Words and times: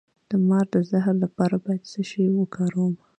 د 0.29 0.31
مار 0.47 0.65
د 0.73 0.75
زهر 0.91 1.15
لپاره 1.23 1.55
باید 1.65 1.83
څه 1.91 2.01
شی 2.09 2.25
وکاروم؟ 2.33 2.93